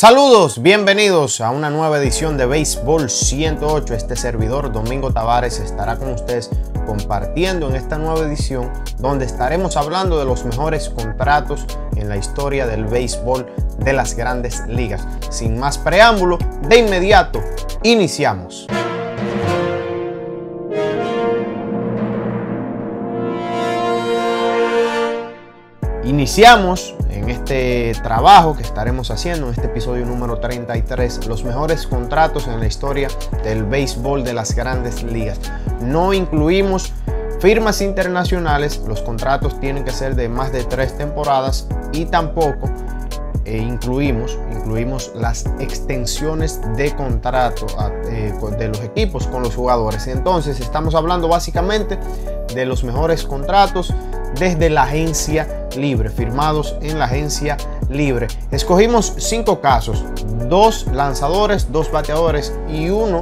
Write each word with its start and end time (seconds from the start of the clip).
Saludos, 0.00 0.62
bienvenidos 0.62 1.40
a 1.40 1.50
una 1.50 1.70
nueva 1.70 1.98
edición 1.98 2.36
de 2.38 2.46
Béisbol 2.46 3.10
108. 3.10 3.94
Este 3.94 4.14
servidor, 4.14 4.70
Domingo 4.70 5.12
Tavares, 5.12 5.58
estará 5.58 5.96
con 5.96 6.12
ustedes 6.12 6.50
compartiendo 6.86 7.68
en 7.68 7.74
esta 7.74 7.98
nueva 7.98 8.20
edición 8.20 8.70
donde 8.98 9.24
estaremos 9.24 9.76
hablando 9.76 10.16
de 10.16 10.24
los 10.24 10.44
mejores 10.44 10.88
contratos 10.88 11.66
en 11.96 12.08
la 12.08 12.16
historia 12.16 12.68
del 12.68 12.84
béisbol 12.84 13.52
de 13.80 13.92
las 13.92 14.14
grandes 14.14 14.64
ligas. 14.68 15.04
Sin 15.30 15.58
más 15.58 15.78
preámbulo, 15.78 16.38
de 16.68 16.78
inmediato, 16.78 17.42
iniciamos. 17.82 18.68
Iniciamos 26.04 26.94
este 27.30 27.92
trabajo 28.02 28.56
que 28.56 28.62
estaremos 28.62 29.10
haciendo 29.10 29.46
en 29.46 29.54
este 29.54 29.66
episodio 29.66 30.06
número 30.06 30.38
33, 30.38 31.26
los 31.26 31.44
mejores 31.44 31.86
contratos 31.86 32.46
en 32.46 32.60
la 32.60 32.66
historia 32.66 33.08
del 33.44 33.64
béisbol 33.64 34.24
de 34.24 34.34
las 34.34 34.54
grandes 34.54 35.02
ligas. 35.02 35.38
No 35.80 36.12
incluimos 36.12 36.92
firmas 37.40 37.80
internacionales, 37.80 38.82
los 38.86 39.02
contratos 39.02 39.58
tienen 39.60 39.84
que 39.84 39.92
ser 39.92 40.14
de 40.14 40.28
más 40.28 40.52
de 40.52 40.64
tres 40.64 40.96
temporadas 40.96 41.68
y 41.92 42.04
tampoco 42.06 42.68
eh, 43.44 43.56
incluimos, 43.56 44.38
incluimos 44.52 45.10
las 45.14 45.46
extensiones 45.58 46.60
de 46.76 46.94
contrato 46.94 47.66
eh, 48.10 48.32
de 48.58 48.68
los 48.68 48.80
equipos 48.80 49.26
con 49.26 49.42
los 49.42 49.54
jugadores. 49.54 50.06
Entonces 50.06 50.60
estamos 50.60 50.94
hablando 50.94 51.28
básicamente 51.28 51.98
de 52.54 52.66
los 52.66 52.84
mejores 52.84 53.24
contratos 53.24 53.94
desde 54.38 54.68
la 54.68 54.82
agencia 54.82 55.57
libre, 55.76 56.10
firmados 56.10 56.76
en 56.80 56.98
la 56.98 57.06
agencia 57.06 57.56
libre. 57.90 58.28
Escogimos 58.50 59.14
cinco 59.18 59.60
casos, 59.60 60.04
dos 60.48 60.86
lanzadores, 60.92 61.70
dos 61.72 61.90
bateadores 61.90 62.52
y 62.68 62.90
uno 62.90 63.20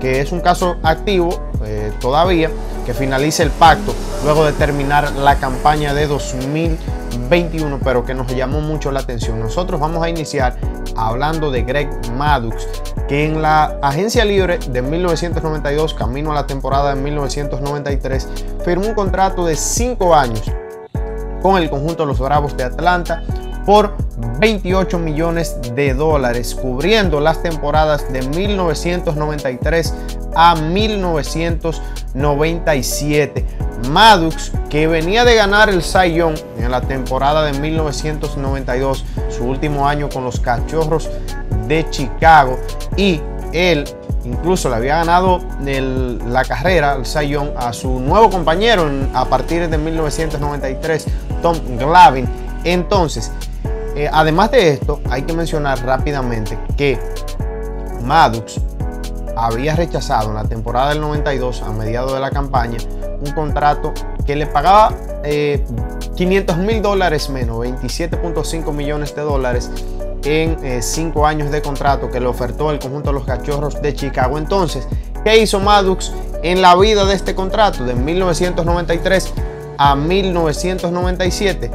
que 0.00 0.20
es 0.20 0.32
un 0.32 0.40
caso 0.40 0.76
activo 0.82 1.40
eh, 1.64 1.92
todavía, 2.00 2.50
que 2.86 2.94
finalice 2.94 3.42
el 3.42 3.50
pacto 3.50 3.94
luego 4.24 4.44
de 4.44 4.52
terminar 4.52 5.12
la 5.12 5.36
campaña 5.36 5.94
de 5.94 6.06
2021, 6.06 7.78
pero 7.84 8.04
que 8.04 8.14
nos 8.14 8.34
llamó 8.34 8.60
mucho 8.60 8.90
la 8.90 9.00
atención. 9.00 9.38
Nosotros 9.38 9.78
vamos 9.78 10.02
a 10.02 10.08
iniciar 10.08 10.56
hablando 10.96 11.50
de 11.50 11.62
Greg 11.62 11.90
Maddux, 12.16 12.66
que 13.08 13.26
en 13.26 13.42
la 13.42 13.76
agencia 13.82 14.24
libre 14.24 14.58
de 14.58 14.82
1992, 14.82 15.94
camino 15.94 16.32
a 16.32 16.34
la 16.34 16.46
temporada 16.46 16.94
de 16.94 17.00
1993, 17.00 18.28
firmó 18.64 18.86
un 18.86 18.94
contrato 18.94 19.44
de 19.44 19.56
5 19.56 20.14
años 20.14 20.50
con 21.42 21.60
el 21.60 21.68
conjunto 21.70 22.04
de 22.04 22.08
los 22.08 22.18
Bravos 22.18 22.56
de 22.56 22.64
Atlanta 22.64 23.22
por 23.66 23.94
28 24.38 24.98
millones 24.98 25.58
de 25.74 25.92
dólares, 25.94 26.54
cubriendo 26.54 27.20
las 27.20 27.42
temporadas 27.42 28.10
de 28.12 28.22
1993 28.22 29.94
a 30.34 30.54
1997. 30.54 33.44
Maddox, 33.88 34.52
que 34.68 34.86
venía 34.86 35.24
de 35.24 35.36
ganar 35.36 35.70
el 35.70 35.82
Cy 35.82 36.12
Young 36.14 36.36
en 36.58 36.70
la 36.70 36.82
temporada 36.82 37.44
de 37.44 37.58
1992, 37.58 39.04
su 39.30 39.44
último 39.44 39.88
año 39.88 40.08
con 40.08 40.24
los 40.24 40.40
Cachorros 40.40 41.10
de 41.66 41.88
Chicago, 41.90 42.58
y 42.96 43.20
él 43.52 43.84
incluso 44.24 44.68
le 44.68 44.76
había 44.76 44.96
ganado 44.96 45.40
la 45.60 46.44
carrera, 46.44 46.96
el 46.96 47.06
Cy 47.06 47.28
Young, 47.28 47.50
a 47.56 47.72
su 47.72 48.00
nuevo 48.00 48.30
compañero 48.30 48.88
a 49.14 49.24
partir 49.24 49.68
de 49.68 49.78
1993, 49.78 51.06
Tom 51.40 51.56
Glavin. 51.78 52.28
Entonces, 52.64 53.32
eh, 53.96 54.08
además 54.12 54.50
de 54.50 54.70
esto, 54.70 55.00
hay 55.10 55.22
que 55.22 55.32
mencionar 55.32 55.84
rápidamente 55.84 56.58
que 56.76 56.98
Maddox 58.04 58.60
había 59.36 59.74
rechazado 59.74 60.28
en 60.28 60.34
la 60.34 60.44
temporada 60.44 60.90
del 60.90 61.00
92, 61.00 61.62
a 61.62 61.70
mediados 61.70 62.12
de 62.12 62.20
la 62.20 62.30
campaña, 62.30 62.78
un 63.20 63.32
contrato 63.32 63.92
que 64.26 64.36
le 64.36 64.46
pagaba 64.46 64.94
500 65.22 65.24
eh, 65.24 66.58
mil 66.58 66.82
dólares 66.82 67.28
menos, 67.30 67.58
27.5 67.58 68.72
millones 68.72 69.14
de 69.14 69.22
dólares 69.22 69.70
en 70.24 70.82
5 70.82 71.20
eh, 71.20 71.28
años 71.28 71.50
de 71.50 71.62
contrato 71.62 72.10
que 72.10 72.20
le 72.20 72.26
ofertó 72.26 72.70
el 72.70 72.78
conjunto 72.78 73.10
de 73.10 73.14
los 73.14 73.24
cachorros 73.24 73.80
de 73.80 73.94
Chicago. 73.94 74.38
Entonces, 74.38 74.86
¿qué 75.24 75.38
hizo 75.38 75.60
Maddox 75.60 76.12
en 76.42 76.62
la 76.62 76.76
vida 76.76 77.04
de 77.04 77.14
este 77.14 77.34
contrato 77.34 77.84
de 77.84 77.94
1993 77.94 79.32
a 79.80 79.96
1997, 79.96 81.70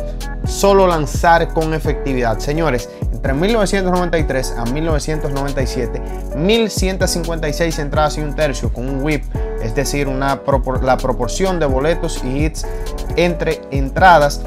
solo 0.46 0.86
lanzar 0.86 1.48
con 1.54 1.74
efectividad. 1.74 2.38
Señores, 2.38 2.88
entre 3.12 3.34
1993 3.34 4.54
a 4.60 4.66
1997, 4.66 6.02
1156 6.36 7.80
entradas 7.80 8.20
y 8.20 8.22
un 8.22 8.36
tercio 8.36 8.72
con 8.72 8.88
un 8.88 9.04
whip, 9.04 9.24
es 9.64 9.74
decir, 9.74 10.08
una 10.08 10.40
la 10.84 10.98
proporción 10.98 11.60
de 11.60 11.66
boletos 11.66 12.24
y 12.24 12.46
hits 12.46 12.68
entre 13.16 13.62
entradas 13.72 14.42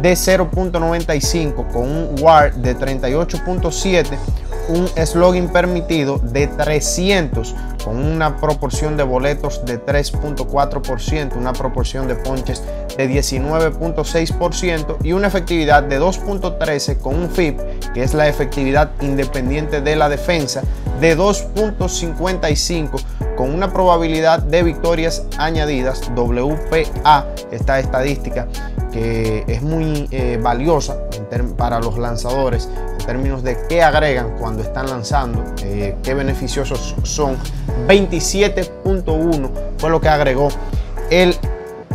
de 0.00 0.14
0.95 0.14 1.70
con 1.70 1.82
un 1.82 2.16
WAR 2.18 2.54
de 2.54 2.78
38.7 2.78 4.06
un 4.68 4.88
slogan 4.88 5.48
permitido 5.48 6.18
de 6.18 6.46
300 6.46 7.54
con 7.84 8.04
una 8.04 8.36
proporción 8.36 8.96
de 8.96 9.04
boletos 9.04 9.64
de 9.64 9.80
3.4%, 9.84 11.36
una 11.36 11.52
proporción 11.52 12.08
de 12.08 12.16
ponches 12.16 12.62
de 12.96 13.08
19.6% 13.08 14.96
y 15.04 15.12
una 15.12 15.28
efectividad 15.28 15.84
de 15.84 16.00
2.13 16.00 16.98
con 16.98 17.14
un 17.14 17.30
FIP, 17.30 17.60
que 17.94 18.02
es 18.02 18.14
la 18.14 18.26
efectividad 18.28 18.90
independiente 19.00 19.80
de 19.80 19.94
la 19.94 20.08
defensa, 20.08 20.62
de 21.00 21.16
2.55 21.16 23.00
con 23.36 23.54
una 23.54 23.72
probabilidad 23.72 24.40
de 24.40 24.62
victorias 24.62 25.24
añadidas, 25.38 26.10
WPA, 26.16 27.26
esta 27.52 27.78
estadística 27.78 28.48
que 28.90 29.44
es 29.46 29.62
muy 29.62 30.08
eh, 30.10 30.40
valiosa 30.42 30.96
para 31.58 31.80
los 31.80 31.98
lanzadores 31.98 32.68
términos 33.06 33.42
de 33.42 33.56
qué 33.68 33.82
agregan 33.82 34.36
cuando 34.38 34.62
están 34.62 34.90
lanzando, 34.90 35.44
eh, 35.62 35.96
qué 36.02 36.14
beneficiosos 36.14 36.94
son. 37.04 37.36
27.1 37.86 39.50
fue 39.78 39.90
lo 39.90 40.00
que 40.00 40.08
agregó 40.08 40.48
el 41.10 41.34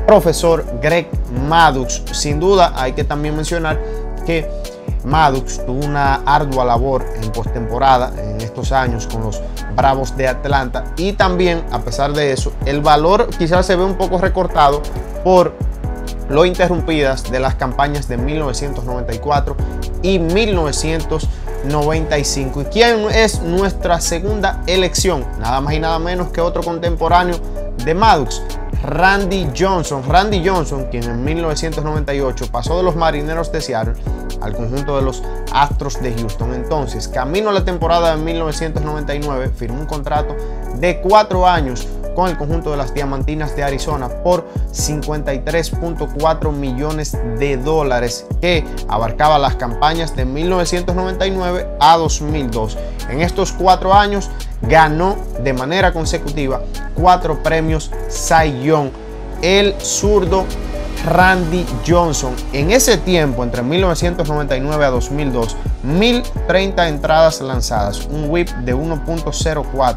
profesor 0.08 0.66
Greg 0.82 1.08
Maddux. 1.48 2.04
Sin 2.14 2.40
duda 2.40 2.74
hay 2.76 2.94
que 2.94 3.04
también 3.04 3.36
mencionar 3.36 3.80
que 4.26 4.50
Maddux 5.04 5.66
tuvo 5.66 5.86
una 5.86 6.16
ardua 6.26 6.66
labor 6.66 7.06
en 7.22 7.32
postemporada 7.32 8.14
en 8.18 8.40
estos 8.42 8.72
años 8.72 9.08
con 9.08 9.24
los 9.24 9.42
Bravos 9.76 10.16
de 10.18 10.28
Atlanta 10.28 10.84
y 10.98 11.14
también 11.14 11.64
a 11.72 11.80
pesar 11.80 12.14
de 12.14 12.34
eso 12.34 12.52
el 12.66 12.82
valor 12.82 13.30
quizás 13.38 13.66
se 13.66 13.76
ve 13.76 13.84
un 13.84 13.96
poco 13.96 14.18
recortado 14.18 14.82
por 15.24 15.54
lo 16.32 16.46
interrumpidas 16.46 17.30
de 17.30 17.40
las 17.40 17.54
campañas 17.56 18.08
de 18.08 18.16
1994 18.18 19.58
y 20.02 20.20
1995. 20.20 22.62
¿Y 22.62 22.66
quién 22.66 23.08
es 23.12 23.42
nuestra 23.42 24.00
segunda 24.00 24.62
elección? 24.66 25.26
Nada 25.40 25.60
más 25.62 25.74
y 25.74 25.80
nada 25.80 26.00
menos 26.00 26.30
que 26.30 26.42
otro 26.42 26.64
contemporáneo 26.64 27.36
de 27.84 27.94
Maddox, 27.94 28.42
Randy 28.84 29.50
Johnson. 29.58 30.04
Randy 30.08 30.48
Johnson, 30.48 30.88
quien 30.90 31.04
en 31.04 31.24
1998 31.24 32.48
pasó 32.52 32.78
de 32.78 32.84
los 32.84 32.96
Marineros 32.96 33.52
de 33.52 33.62
Seattle 33.62 33.96
al 34.42 34.56
conjunto 34.56 34.98
de 34.98 35.04
los 35.04 35.22
Astros 35.52 36.02
de 36.02 36.14
Houston. 36.14 36.54
Entonces, 36.54 37.08
camino 37.08 37.50
a 37.50 37.54
la 37.54 37.66
temporada 37.66 38.16
de 38.16 38.24
1999, 38.24 39.52
firmó 39.56 39.82
un 39.82 39.86
contrato 39.86 40.36
de 40.80 41.00
cuatro 41.02 41.48
años 41.48 41.88
con 42.16 42.30
el 42.30 42.38
conjunto 42.38 42.72
de 42.72 42.78
las 42.78 42.94
Diamantinas 42.94 43.56
de 43.56 43.64
Arizona 43.64 44.10
por 44.10 44.48
53.4 44.72 46.52
millones 46.52 47.18
de 47.40 47.58
dólares 47.58 48.26
que 48.42 48.66
abarcaba 48.88 49.40
las 49.40 49.56
campañas 49.56 50.16
de 50.16 50.26
1999 50.26 51.68
a 51.80 51.98
2002. 51.98 52.78
En 53.10 53.22
estos 53.22 53.52
cuatro 53.52 53.94
años 53.94 54.30
ganó 54.62 55.18
de 55.44 55.54
manera 55.54 55.92
consecutiva 55.94 56.62
cuatro 56.96 57.42
premios 57.42 57.92
Cy. 58.10 58.72
El 59.42 59.74
zurdo 59.82 60.46
Randy 61.06 61.66
Johnson. 61.88 62.36
En 62.54 62.72
ese 62.72 62.98
tiempo, 62.98 63.44
entre 63.44 63.64
1999 63.64 64.86
a 64.86 64.90
2002, 64.90 65.58
1030 65.84 66.90
entradas 66.90 67.42
lanzadas, 67.42 68.06
un 68.06 68.30
whip 68.30 68.50
de 68.50 68.76
1.04 68.76 69.96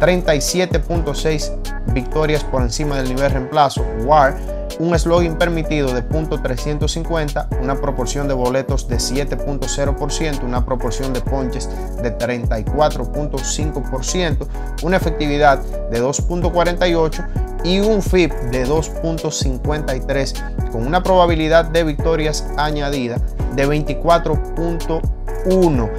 37.6 0.00 1.92
victorias 1.92 2.42
por 2.44 2.62
encima 2.62 2.96
del 2.96 3.14
nivel 3.14 3.30
reemplazo, 3.30 3.84
WAR, 4.04 4.34
un 4.78 4.98
slogan 4.98 5.36
permitido 5.38 5.94
de 5.94 6.02
.350, 6.08 7.60
una 7.62 7.80
proporción 7.80 8.26
de 8.28 8.34
boletos 8.34 8.86
de 8.88 8.96
7.0%, 8.96 10.42
una 10.42 10.64
proporción 10.64 11.12
de 11.12 11.20
ponches 11.20 11.68
de 12.02 12.18
34.5%, 12.18 14.48
una 14.82 14.96
efectividad 14.96 15.58
de 15.90 16.02
2.48 16.02 17.62
y 17.64 17.80
un 17.80 18.00
FIP 18.02 18.32
de 18.50 18.66
2.53 18.66 20.70
con 20.70 20.86
una 20.86 21.02
probabilidad 21.02 21.66
de 21.66 21.84
victorias 21.84 22.46
añadida 22.56 23.18
de 23.54 23.66
24.1 23.66 25.90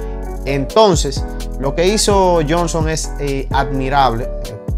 Entonces, 0.44 1.24
lo 1.58 1.74
que 1.74 1.86
hizo 1.86 2.40
Johnson 2.48 2.88
es 2.88 3.10
eh, 3.18 3.48
admirable. 3.50 4.28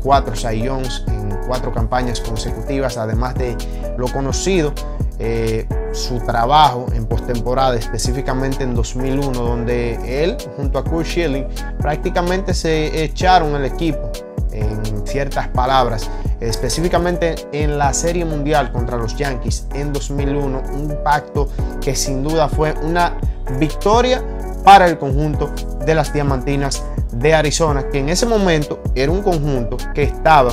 Cuatro 0.02 0.34
Youngs 0.34 1.04
en 1.08 1.36
cuatro 1.46 1.72
campañas 1.72 2.20
consecutivas, 2.20 2.96
además 2.96 3.34
de 3.34 3.56
lo 3.96 4.06
conocido, 4.06 4.72
eh, 5.18 5.66
su 5.92 6.20
trabajo 6.20 6.86
en 6.94 7.06
postemporada, 7.06 7.74
específicamente 7.74 8.62
en 8.62 8.74
2001, 8.74 9.32
donde 9.32 10.22
él 10.22 10.36
junto 10.56 10.78
a 10.78 10.84
Kurt 10.84 11.06
Schilling 11.06 11.46
prácticamente 11.80 12.54
se 12.54 13.02
echaron 13.02 13.56
el 13.56 13.64
equipo 13.64 14.12
en 14.52 15.06
ciertas 15.06 15.48
palabras, 15.48 16.08
específicamente 16.40 17.34
en 17.52 17.78
la 17.78 17.92
Serie 17.92 18.24
Mundial 18.24 18.70
contra 18.70 18.96
los 18.96 19.16
Yankees 19.16 19.66
en 19.74 19.92
2001, 19.92 20.62
un 20.74 20.96
pacto 21.02 21.48
que 21.80 21.96
sin 21.96 22.22
duda 22.22 22.48
fue 22.48 22.74
una 22.82 23.16
victoria 23.58 24.22
para 24.64 24.86
el 24.86 24.98
conjunto 24.98 25.50
de 25.84 25.94
las 25.94 26.12
Diamantinas 26.12 26.82
de 27.12 27.34
Arizona, 27.34 27.88
que 27.88 27.98
en 27.98 28.08
ese 28.08 28.26
momento 28.26 28.80
era 28.94 29.10
un 29.10 29.22
conjunto 29.22 29.76
que 29.94 30.04
estaba 30.04 30.50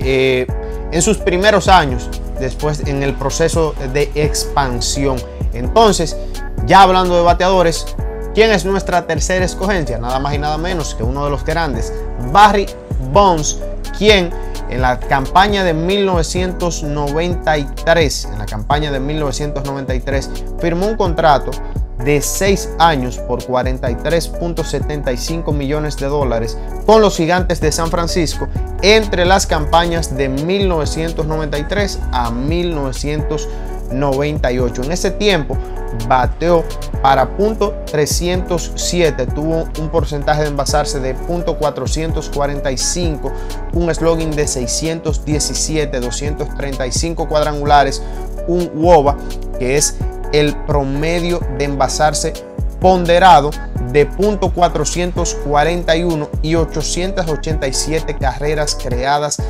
eh, 0.00 0.46
en 0.92 1.02
sus 1.02 1.18
primeros 1.18 1.68
años, 1.68 2.08
después 2.38 2.80
en 2.86 3.02
el 3.02 3.14
proceso 3.14 3.74
de 3.92 4.10
expansión. 4.14 5.16
Entonces, 5.52 6.16
ya 6.66 6.82
hablando 6.82 7.16
de 7.16 7.22
bateadores, 7.22 7.86
¿quién 8.34 8.52
es 8.52 8.64
nuestra 8.64 9.06
tercera 9.06 9.44
escogencia? 9.44 9.98
Nada 9.98 10.20
más 10.20 10.34
y 10.34 10.38
nada 10.38 10.58
menos 10.58 10.94
que 10.94 11.02
uno 11.02 11.24
de 11.24 11.30
los 11.30 11.44
grandes, 11.44 11.92
Barry 12.32 12.66
Bonds, 13.12 13.58
quien 13.98 14.30
en 14.68 14.82
la 14.82 14.98
campaña 14.98 15.62
de 15.64 15.74
1993, 15.74 18.28
en 18.32 18.38
la 18.38 18.46
campaña 18.46 18.90
de 18.90 18.98
1993, 19.00 20.30
firmó 20.58 20.86
un 20.86 20.96
contrato 20.96 21.50
de 22.06 22.22
6 22.22 22.70
años 22.78 23.18
por 23.18 23.42
43.75 23.42 25.52
millones 25.52 25.96
de 25.96 26.06
dólares 26.06 26.56
con 26.86 27.02
los 27.02 27.16
gigantes 27.16 27.60
de 27.60 27.72
San 27.72 27.90
Francisco 27.90 28.46
entre 28.80 29.24
las 29.24 29.44
campañas 29.46 30.16
de 30.16 30.28
1993 30.28 31.98
a 32.12 32.30
1998. 32.30 34.84
En 34.84 34.92
ese 34.92 35.10
tiempo 35.10 35.58
bateó 36.08 36.62
para 37.02 37.36
punto 37.36 37.74
307, 37.90 39.26
tuvo 39.26 39.64
un 39.80 39.88
porcentaje 39.88 40.42
de 40.42 40.48
envasarse 40.48 41.00
de 41.00 41.14
punto 41.14 41.58
445, 41.58 43.32
un 43.72 43.92
slogan 43.92 44.30
de 44.30 44.46
617, 44.46 45.98
235 45.98 47.28
cuadrangulares, 47.28 48.00
un 48.46 48.70
WOBA 48.74 49.16
que 49.58 49.76
es 49.76 49.96
el 50.40 50.56
promedio 50.64 51.40
de 51.58 51.64
envasarse 51.64 52.32
ponderado 52.80 53.50
de 53.92 54.10
.441 54.10 56.28
y 56.42 56.54
887 56.54 58.16
carreras 58.16 58.78
creadas 58.80 59.42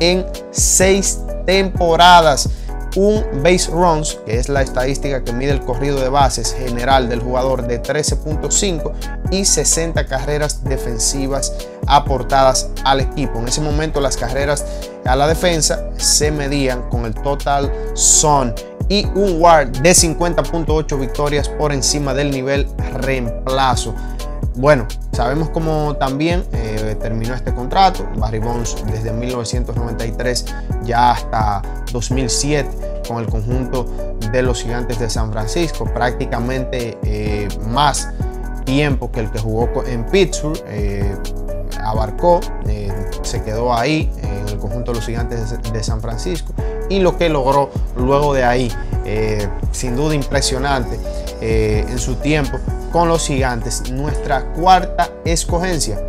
en 0.00 0.26
seis 0.50 1.20
temporadas. 1.44 2.48
Un 2.96 3.22
base 3.42 3.70
runs, 3.70 4.18
que 4.24 4.38
es 4.38 4.48
la 4.48 4.62
estadística 4.62 5.22
que 5.22 5.30
mide 5.32 5.50
el 5.50 5.60
corrido 5.60 6.00
de 6.00 6.08
bases 6.08 6.54
general 6.54 7.06
del 7.08 7.20
jugador 7.20 7.66
de 7.66 7.82
13.5 7.82 8.92
y 9.30 9.44
60 9.44 10.06
carreras 10.06 10.64
defensivas 10.64 11.52
aportadas 11.86 12.70
al 12.84 13.00
equipo. 13.00 13.40
En 13.40 13.48
ese 13.48 13.60
momento 13.60 14.00
las 14.00 14.16
carreras 14.16 14.64
a 15.04 15.16
la 15.16 15.28
defensa 15.28 15.90
se 15.96 16.30
medían 16.30 16.88
con 16.88 17.04
el 17.04 17.12
total 17.14 17.70
son 17.94 18.54
y 18.88 19.06
un 19.14 19.40
WAR 19.40 19.70
de 19.70 19.90
50.8 19.90 20.98
victorias 20.98 21.48
por 21.48 21.72
encima 21.72 22.14
del 22.14 22.30
nivel 22.30 22.66
reemplazo. 22.94 23.94
Bueno, 24.56 24.88
sabemos 25.12 25.50
cómo 25.50 25.96
también 25.96 26.44
eh, 26.52 26.96
terminó 27.00 27.34
este 27.34 27.54
contrato. 27.54 28.08
Barry 28.16 28.38
Bonds 28.38 28.76
desde 28.90 29.12
1993 29.12 30.46
ya 30.84 31.12
hasta 31.12 31.62
2007 31.92 33.04
con 33.06 33.18
el 33.18 33.26
conjunto 33.26 33.86
de 34.32 34.42
los 34.42 34.62
gigantes 34.62 34.98
de 34.98 35.08
San 35.08 35.30
Francisco. 35.30 35.84
Prácticamente 35.84 36.98
eh, 37.04 37.48
más 37.68 38.08
tiempo 38.64 39.12
que 39.12 39.20
el 39.20 39.30
que 39.30 39.38
jugó 39.38 39.68
en 39.86 40.04
Pittsburgh. 40.06 40.60
Eh, 40.66 41.16
abarcó, 41.84 42.40
se 43.22 43.42
quedó 43.42 43.72
ahí 43.72 44.10
en 44.22 44.48
el 44.48 44.58
conjunto 44.58 44.92
de 44.92 44.98
los 44.98 45.06
gigantes 45.06 45.56
de 45.72 45.82
San 45.82 46.00
Francisco 46.00 46.52
y 46.88 47.00
lo 47.00 47.16
que 47.16 47.28
logró 47.28 47.70
luego 47.96 48.34
de 48.34 48.44
ahí, 48.44 48.72
eh, 49.04 49.48
sin 49.72 49.96
duda 49.96 50.14
impresionante 50.14 50.98
eh, 51.40 51.84
en 51.88 51.98
su 51.98 52.16
tiempo 52.16 52.58
con 52.92 53.08
los 53.08 53.26
gigantes. 53.26 53.90
Nuestra 53.90 54.44
cuarta 54.52 55.10
escogencia, 55.24 56.00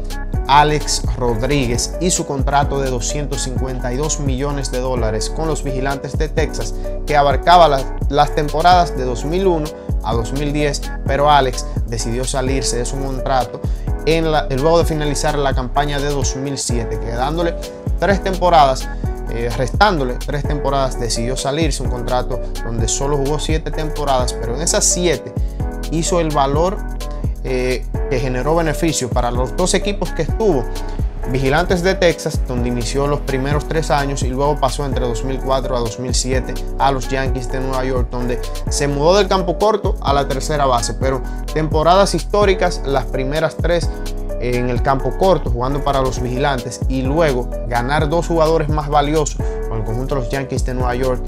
Alex 0.47 1.03
Rodríguez 1.17 1.95
y 2.01 2.09
su 2.09 2.25
contrato 2.25 2.81
de 2.81 2.89
252 2.89 4.19
millones 4.21 4.71
de 4.71 4.79
dólares 4.79 5.29
con 5.29 5.47
los 5.47 5.63
vigilantes 5.63 6.17
de 6.17 6.27
Texas, 6.29 6.73
que 7.05 7.15
abarcaba 7.15 7.83
las, 8.09 8.35
temporadas 8.35 8.97
de 8.97 9.05
2001 9.05 9.67
a 10.03 10.13
2010, 10.13 10.81
pero 11.05 11.29
Alex 11.29 11.65
decidió 11.87 12.23
salirse 12.23 12.77
de 12.77 12.85
su 12.85 12.97
contrato 12.97 13.61
en 14.05 14.31
la, 14.31 14.47
luego 14.49 14.79
de 14.79 14.85
finalizar 14.85 15.37
la 15.37 15.53
campaña 15.53 15.99
de 15.99 16.09
2007, 16.09 16.99
quedándole 16.99 17.53
tres 17.99 18.23
temporadas 18.23 18.87
eh, 19.31 19.49
restándole 19.55 20.15
tres 20.15 20.43
temporadas, 20.43 20.99
decidió 20.99 21.37
salirse 21.37 21.83
un 21.83 21.89
contrato 21.89 22.41
donde 22.63 22.87
solo 22.87 23.17
jugó 23.17 23.39
siete 23.39 23.71
temporadas, 23.71 24.33
pero 24.33 24.55
en 24.55 24.61
esas 24.61 24.83
siete 24.85 25.33
hizo 25.91 26.19
el 26.19 26.29
valor 26.29 26.77
eh, 27.43 27.85
que 28.09 28.19
generó 28.19 28.55
beneficio 28.55 29.09
para 29.09 29.31
los 29.31 29.55
dos 29.55 29.73
equipos 29.73 30.11
que 30.11 30.23
estuvo. 30.23 30.65
Vigilantes 31.31 31.83
de 31.83 31.93
Texas, 31.93 32.41
donde 32.47 32.69
inició 32.69 33.05
los 33.05 33.19
primeros 33.19 33.67
tres 33.67 33.91
años 33.91 34.23
y 34.23 34.29
luego 34.29 34.59
pasó 34.59 34.83
entre 34.83 35.05
2004 35.05 35.77
a 35.77 35.79
2007 35.79 36.55
a 36.79 36.91
los 36.91 37.07
Yankees 37.07 37.51
de 37.51 37.59
Nueva 37.59 37.85
York, 37.85 38.07
donde 38.09 38.41
se 38.69 38.87
mudó 38.87 39.15
del 39.15 39.27
campo 39.27 39.59
corto 39.59 39.95
a 40.01 40.11
la 40.11 40.27
tercera 40.27 40.65
base. 40.65 40.95
Pero 40.95 41.21
temporadas 41.53 42.15
históricas, 42.15 42.81
las 42.83 43.05
primeras 43.05 43.57
tres 43.57 43.87
en 44.39 44.69
el 44.69 44.81
campo 44.81 45.11
corto 45.17 45.49
jugando 45.49 45.83
para 45.83 46.01
los 46.01 46.21
vigilantes 46.21 46.81
y 46.87 47.01
luego 47.01 47.49
ganar 47.67 48.09
dos 48.09 48.27
jugadores 48.27 48.69
más 48.69 48.89
valiosos 48.89 49.37
con 49.67 49.79
el 49.79 49.83
conjunto 49.83 50.15
de 50.15 50.21
los 50.21 50.29
Yankees 50.29 50.65
de 50.65 50.73
Nueva 50.73 50.95
York, 50.95 51.21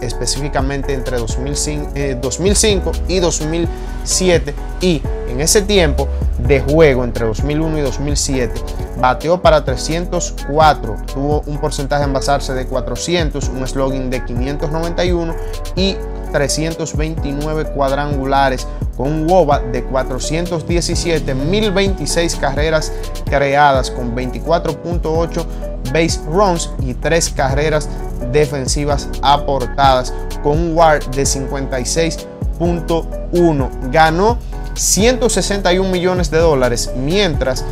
específicamente 0.00 0.94
entre 0.94 1.18
2005, 1.18 1.90
2005 2.20 2.92
eh, 2.92 3.00
y 3.08 3.18
2007. 3.20 4.54
Y 4.80 5.02
en 5.28 5.40
ese 5.40 5.62
tiempo 5.62 6.08
de 6.38 6.60
juego, 6.60 7.04
entre 7.04 7.26
2001 7.26 7.78
y 7.78 7.80
2007, 7.82 8.60
bateó 9.00 9.40
para 9.40 9.64
304, 9.64 10.96
tuvo 11.12 11.42
un 11.46 11.58
porcentaje 11.58 12.02
de 12.02 12.08
envasarse 12.08 12.54
de 12.54 12.66
400, 12.66 13.48
un 13.48 13.66
slogan 13.66 14.10
de 14.10 14.24
591 14.24 15.34
y 15.76 15.96
329 16.34 17.64
cuadrangulares 17.66 18.66
con 18.96 19.06
un 19.06 19.30
WOBA 19.30 19.60
de 19.60 19.84
417, 19.84 21.32
1026 21.32 22.34
carreras 22.36 22.90
creadas 23.24 23.92
con 23.92 24.16
24.8 24.16 25.44
base 25.92 26.20
runs 26.26 26.72
y 26.80 26.94
3 26.94 27.30
carreras 27.30 27.88
defensivas 28.32 29.08
aportadas 29.22 30.12
con 30.42 30.58
un 30.58 30.76
WAR 30.76 31.08
de 31.10 31.22
56.1. 31.22 33.90
Ganó 33.92 34.36
161 34.74 35.88
millones 35.88 36.32
de 36.32 36.38
dólares, 36.38 36.90
mientras 36.96 37.64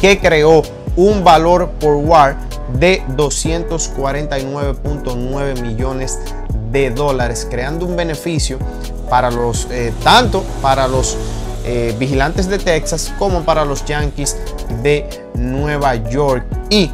que 0.00 0.20
creó 0.20 0.62
un 0.94 1.24
valor 1.24 1.70
por 1.80 1.96
WAR 1.96 2.36
de 2.78 3.02
249.9 3.16 5.62
millones 5.62 6.20
de 6.20 6.41
dólares, 6.94 7.46
creando 7.50 7.86
un 7.86 7.96
beneficio 7.96 8.58
para 9.08 9.30
los, 9.30 9.68
eh, 9.70 9.92
tanto 10.02 10.42
para 10.62 10.88
los 10.88 11.16
eh, 11.64 11.94
vigilantes 11.98 12.48
de 12.48 12.58
Texas 12.58 13.12
como 13.18 13.42
para 13.42 13.64
los 13.64 13.84
Yankees 13.84 14.36
de 14.82 15.06
Nueva 15.34 15.94
York. 15.96 16.44
Y 16.70 16.90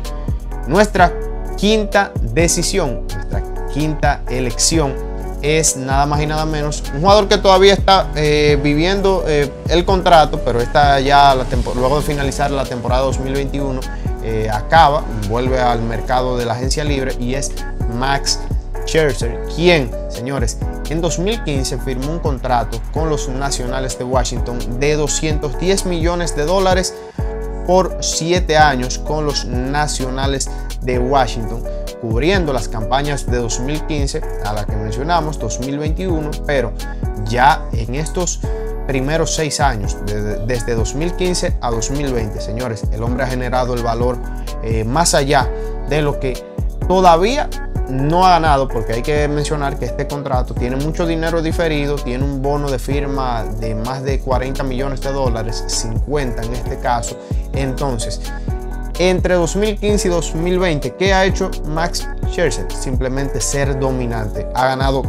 nuestra 0.66 1.12
quinta 1.56 2.12
decisión, 2.20 3.06
nuestra 3.14 3.42
quinta 3.72 4.22
elección 4.28 4.94
es 5.40 5.76
nada 5.76 6.04
más 6.06 6.20
y 6.20 6.26
nada 6.26 6.44
menos 6.44 6.82
un 6.92 7.00
jugador 7.00 7.28
que 7.28 7.38
todavía 7.38 7.72
está 7.72 8.08
eh, 8.16 8.58
viviendo 8.60 9.24
el 9.28 9.84
contrato, 9.84 10.40
pero 10.44 10.60
está 10.60 10.98
ya 10.98 11.32
la 11.36 11.46
luego 11.76 12.00
de 12.00 12.02
finalizar 12.02 12.50
la 12.50 12.64
temporada 12.64 13.02
2021 13.02 13.80
acaba, 14.52 15.04
vuelve 15.30 15.58
al 15.58 15.80
mercado 15.80 16.36
de 16.36 16.44
la 16.44 16.52
agencia 16.52 16.84
libre 16.84 17.14
y 17.18 17.34
es 17.34 17.50
Max 17.94 18.40
Scherzer, 18.88 19.38
quien, 19.54 19.90
señores, 20.08 20.56
en 20.88 21.02
2015 21.02 21.76
firmó 21.76 22.10
un 22.10 22.20
contrato 22.20 22.80
con 22.94 23.10
los 23.10 23.28
Nacionales 23.28 23.98
de 23.98 24.04
Washington 24.04 24.80
de 24.80 24.94
210 24.94 25.84
millones 25.84 26.34
de 26.34 26.46
dólares 26.46 26.94
por 27.66 27.98
7 28.00 28.56
años 28.56 28.98
con 28.98 29.26
los 29.26 29.44
Nacionales 29.44 30.48
de 30.80 30.98
Washington, 30.98 31.62
cubriendo 32.00 32.54
las 32.54 32.66
campañas 32.66 33.26
de 33.26 33.36
2015 33.36 34.22
a 34.46 34.54
la 34.54 34.64
que 34.64 34.74
mencionamos, 34.74 35.38
2021, 35.38 36.30
pero 36.46 36.72
ya 37.26 37.68
en 37.72 37.94
estos 37.94 38.40
primeros 38.86 39.34
seis 39.34 39.60
años, 39.60 39.98
desde, 40.46 40.74
2015 40.74 41.58
a 41.60 41.70
2020. 41.70 42.40
Señores, 42.40 42.84
el 42.90 43.02
hombre 43.02 43.24
ha 43.24 43.26
generado 43.26 43.74
el 43.74 43.82
valor 43.82 44.16
eh, 44.64 44.82
más 44.84 45.12
allá 45.12 45.46
de 45.90 46.00
lo 46.00 46.18
que 46.18 46.42
todavía 46.88 47.50
no 47.88 48.26
ha 48.26 48.30
ganado, 48.30 48.68
porque 48.68 48.94
hay 48.94 49.02
que 49.02 49.26
mencionar 49.28 49.78
que 49.78 49.86
este 49.86 50.06
contrato 50.06 50.54
tiene 50.54 50.76
mucho 50.76 51.06
dinero 51.06 51.42
diferido, 51.42 51.96
tiene 51.96 52.24
un 52.24 52.42
bono 52.42 52.70
de 52.70 52.78
firma 52.78 53.44
de 53.44 53.74
más 53.74 54.02
de 54.02 54.20
40 54.20 54.62
millones 54.64 55.00
de 55.00 55.12
dólares, 55.12 55.64
50 55.66 56.42
en 56.42 56.54
este 56.54 56.78
caso. 56.78 57.16
Entonces, 57.52 58.20
entre 58.98 59.34
2015 59.34 60.08
y 60.08 60.10
2020, 60.10 60.94
¿qué 60.96 61.14
ha 61.14 61.24
hecho 61.24 61.50
Max 61.66 62.06
Scherzer? 62.30 62.70
Simplemente 62.72 63.40
ser 63.40 63.78
dominante. 63.78 64.46
Ha 64.54 64.66
ganado 64.66 65.02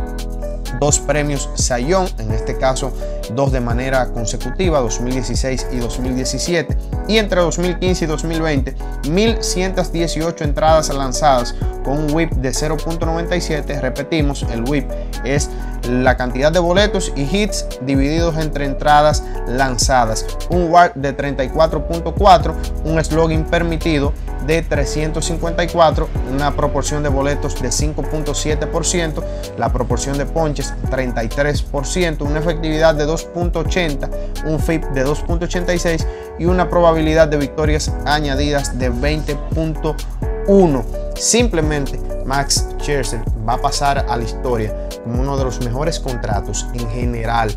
dos 0.80 1.00
premios 1.00 1.50
Sayón, 1.56 2.08
en 2.18 2.32
este 2.32 2.58
caso 2.58 2.94
dos 3.36 3.52
de 3.52 3.60
manera 3.60 4.08
consecutiva, 4.08 4.80
2016 4.80 5.68
y 5.72 5.78
2017. 5.78 6.78
Y 7.08 7.18
entre 7.18 7.42
2015 7.42 8.06
y 8.06 8.08
2020, 8.08 8.76
1118 9.10 10.44
entradas 10.44 10.94
lanzadas 10.94 11.56
con 11.84 11.98
un 11.98 12.14
whip 12.14 12.32
de 12.32 12.52
0.97. 12.52 13.80
Repetimos, 13.80 14.44
el 14.52 14.64
whip 14.64 14.90
es 15.24 15.50
la 15.90 16.18
cantidad 16.18 16.52
de 16.52 16.60
boletos 16.60 17.12
y 17.16 17.22
hits 17.22 17.66
divididos 17.82 18.38
entre 18.38 18.66
entradas 18.66 19.24
lanzadas. 19.48 20.26
Un 20.50 20.72
WAR 20.72 20.94
de 20.96 21.16
34.4, 21.16 22.54
un 22.84 23.04
slogan 23.04 23.46
permitido 23.46 24.14
de 24.46 24.62
354, 24.62 26.10
una 26.32 26.56
proporción 26.56 27.04
de 27.04 27.10
boletos 27.10 27.62
de 27.62 27.70
5.7%, 27.70 29.24
la 29.58 29.72
proporción 29.72 30.18
de 30.18 30.26
ponches 30.26 30.74
33%, 30.90 32.22
una 32.22 32.40
efectividad 32.40 32.96
de 32.96 33.06
2.80, 33.34 34.10
un 34.46 34.60
FIP 34.60 34.84
de 34.92 35.06
2.86 35.06 36.06
y 36.40 36.46
una 36.46 36.70
probabilidad 36.70 37.28
de 37.28 37.38
victorias 37.38 37.94
añadidas 38.06 38.78
de 38.78 38.92
20.1. 38.92 40.84
Simplemente 41.16 42.00
Max 42.26 42.68
Scherzer 42.80 43.22
va 43.48 43.54
a 43.54 43.58
pasar 43.58 44.06
a 44.08 44.18
la 44.18 44.24
historia 44.24 44.74
como 45.04 45.22
uno 45.22 45.38
de 45.38 45.44
los 45.44 45.60
mejores 45.64 46.00
contratos 46.00 46.68
en 46.74 46.90
general 46.90 47.52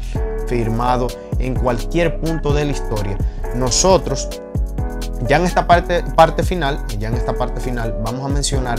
firmado 0.47 1.09
en 1.39 1.55
cualquier 1.55 2.21
punto 2.21 2.53
de 2.53 2.65
la 2.65 2.73
historia. 2.73 3.17
Nosotros 3.55 4.29
ya 5.29 5.37
en 5.37 5.45
esta 5.45 5.67
parte, 5.67 6.43
final, 6.43 6.85
ya 6.99 7.09
en 7.09 7.15
esta 7.15 7.35
parte 7.35 7.61
final, 7.61 7.95
vamos 8.03 8.25
a 8.25 8.29
mencionar 8.29 8.79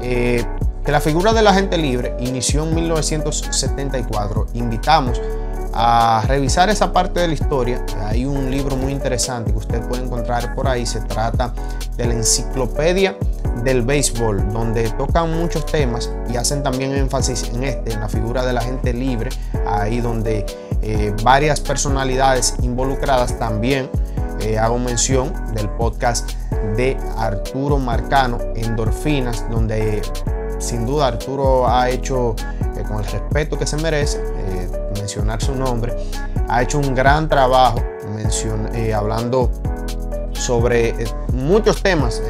eh, 0.00 0.44
que 0.84 0.92
la 0.92 1.00
figura 1.00 1.32
del 1.32 1.46
agente 1.48 1.76
libre 1.76 2.14
inició 2.20 2.64
en 2.64 2.74
1974. 2.74 4.46
Invitamos 4.54 5.20
a 5.78 6.22
revisar 6.26 6.70
esa 6.70 6.90
parte 6.90 7.20
de 7.20 7.28
la 7.28 7.34
historia. 7.34 7.84
Hay 8.06 8.24
un 8.24 8.50
libro 8.50 8.76
muy 8.76 8.92
interesante 8.92 9.52
que 9.52 9.58
usted 9.58 9.82
puede 9.86 10.04
encontrar 10.04 10.54
por 10.54 10.66
ahí. 10.66 10.86
Se 10.86 11.02
trata 11.02 11.52
de 11.98 12.06
la 12.06 12.14
enciclopedia 12.14 13.14
del 13.62 13.82
béisbol, 13.82 14.52
donde 14.52 14.88
tocan 14.92 15.38
muchos 15.38 15.66
temas 15.66 16.10
y 16.32 16.36
hacen 16.36 16.62
también 16.62 16.94
énfasis 16.94 17.50
en 17.52 17.64
este, 17.64 17.92
en 17.92 18.00
la 18.00 18.08
figura 18.08 18.46
del 18.46 18.56
agente 18.56 18.94
libre, 18.94 19.28
ahí 19.66 20.00
donde 20.00 20.46
eh, 20.80 21.14
varias 21.22 21.60
personalidades 21.60 22.54
involucradas 22.62 23.38
también 23.38 23.90
eh, 24.40 24.58
hago 24.58 24.78
mención 24.78 25.30
del 25.54 25.68
podcast 25.70 26.30
de 26.76 26.96
Arturo 27.18 27.78
Marcano, 27.78 28.38
Endorfinas, 28.54 29.44
donde 29.50 30.00
sin 30.58 30.86
duda 30.86 31.08
Arturo 31.08 31.68
ha 31.68 31.90
hecho, 31.90 32.34
eh, 32.76 32.82
con 32.88 33.04
el 33.04 33.10
respeto 33.10 33.58
que 33.58 33.66
se 33.66 33.76
merece, 33.76 34.22
mencionar 35.06 35.40
su 35.40 35.54
nombre, 35.54 35.94
ha 36.48 36.62
hecho 36.62 36.78
un 36.78 36.92
gran 36.92 37.28
trabajo 37.28 37.80
hablando 38.92 39.52
sobre 40.32 40.94
muchos 41.32 41.80
temas 41.80 42.20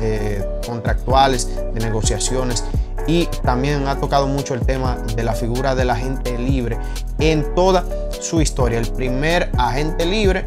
contractuales, 0.67 1.49
de 1.73 1.81
negociaciones 1.81 2.65
y 3.07 3.27
también 3.43 3.89
ha 3.89 3.99
tocado 3.99 4.27
mucho 4.27 4.53
el 4.53 4.61
tema 4.61 4.99
de 5.15 5.23
la 5.23 5.33
figura 5.33 5.75
del 5.75 5.89
agente 5.89 6.37
libre 6.37 6.77
en 7.19 7.55
toda 7.55 7.85
su 8.21 8.43
historia. 8.43 8.79
El 8.79 8.89
primer 8.89 9.51
agente 9.57 10.05
libre, 10.05 10.45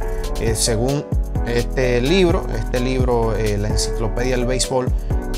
según 0.53 1.03
este 1.47 1.99
libro, 1.99 2.45
este 2.55 2.79
libro, 2.79 3.35
eh, 3.35 3.57
la 3.57 3.69
enciclopedia 3.69 4.35
del 4.35 4.45
béisbol, 4.45 4.87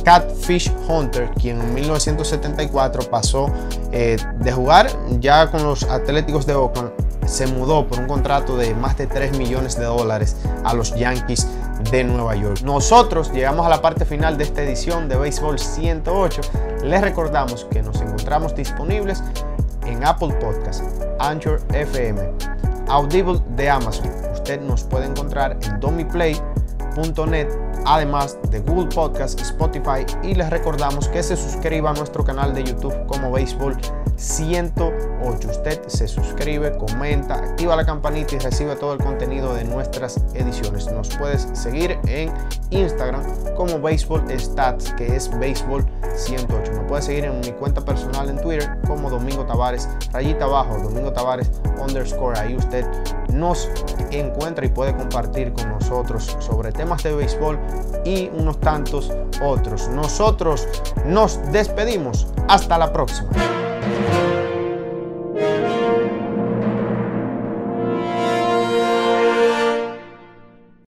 Catfish 0.03 0.71
Hunter, 0.87 1.29
quien 1.39 1.59
en 1.61 1.73
1974 1.73 3.03
pasó 3.09 3.51
eh, 3.91 4.17
de 4.39 4.51
jugar 4.51 4.89
ya 5.19 5.49
con 5.49 5.63
los 5.63 5.83
Atléticos 5.83 6.45
de 6.45 6.53
Oakland, 6.53 6.91
se 7.25 7.47
mudó 7.47 7.87
por 7.87 7.99
un 7.99 8.07
contrato 8.07 8.57
de 8.57 8.73
más 8.75 8.97
de 8.97 9.07
3 9.07 9.37
millones 9.37 9.77
de 9.77 9.85
dólares 9.85 10.37
a 10.63 10.73
los 10.73 10.95
Yankees 10.95 11.47
de 11.91 12.03
Nueva 12.03 12.35
York. 12.35 12.61
Nosotros 12.63 13.31
llegamos 13.31 13.65
a 13.65 13.69
la 13.69 13.81
parte 13.81 14.05
final 14.05 14.37
de 14.37 14.43
esta 14.43 14.63
edición 14.63 15.07
de 15.07 15.17
Béisbol 15.17 15.57
108. 15.59 16.41
Les 16.83 17.01
recordamos 17.01 17.65
que 17.71 17.81
nos 17.81 18.01
encontramos 18.01 18.55
disponibles 18.55 19.23
en 19.85 20.03
Apple 20.05 20.33
Podcast, 20.41 20.83
Anchor 21.19 21.61
FM, 21.73 22.21
Audible 22.87 23.39
de 23.55 23.69
Amazon 23.69 24.21
usted 24.41 24.59
nos 24.61 24.83
puede 24.83 25.05
encontrar 25.05 25.57
en 25.61 25.79
además 27.85 28.37
de 28.49 28.59
Google 28.59 28.89
Podcast, 28.93 29.39
Spotify 29.39 30.05
y 30.23 30.35
les 30.35 30.49
recordamos 30.49 31.07
que 31.07 31.23
se 31.23 31.35
suscriba 31.35 31.91
a 31.91 31.93
nuestro 31.93 32.23
canal 32.23 32.53
de 32.53 32.63
YouTube 32.63 33.05
como 33.07 33.31
Béisbol 33.31 33.77
108. 34.21 35.49
Usted 35.49 35.81
se 35.87 36.07
suscribe, 36.07 36.77
comenta, 36.77 37.35
activa 37.35 37.75
la 37.75 37.85
campanita 37.85 38.35
y 38.35 38.39
recibe 38.39 38.75
todo 38.75 38.93
el 38.93 38.99
contenido 38.99 39.53
de 39.55 39.63
nuestras 39.63 40.21
ediciones. 40.35 40.91
Nos 40.91 41.09
puedes 41.17 41.47
seguir 41.53 41.97
en 42.07 42.31
Instagram 42.69 43.23
como 43.55 43.79
Baseball 43.79 44.23
Stats, 44.39 44.93
que 44.93 45.15
es 45.15 45.29
Béisbol 45.39 45.85
108. 46.15 46.71
Me 46.73 46.79
puedes 46.81 47.05
seguir 47.05 47.25
en 47.25 47.39
mi 47.39 47.51
cuenta 47.53 47.83
personal 47.83 48.29
en 48.29 48.39
Twitter 48.39 48.77
como 48.87 49.09
Domingo 49.09 49.43
Tavares, 49.45 49.89
rayita 50.11 50.45
abajo, 50.45 50.77
Domingo 50.77 51.11
Tavares 51.11 51.49
underscore. 51.79 52.37
Ahí 52.39 52.55
usted 52.55 52.85
nos 53.33 53.69
encuentra 54.11 54.65
y 54.65 54.69
puede 54.69 54.95
compartir 54.95 55.51
con 55.53 55.69
nosotros 55.69 56.37
sobre 56.39 56.71
temas 56.71 57.01
de 57.01 57.15
béisbol 57.15 57.59
y 58.05 58.29
unos 58.37 58.59
tantos 58.59 59.11
otros. 59.43 59.89
Nosotros 59.89 60.67
nos 61.05 61.39
despedimos. 61.51 62.27
Hasta 62.47 62.77
la 62.77 62.91
próxima. 62.91 63.29
Thank 63.81 64.25
you. 64.25 64.30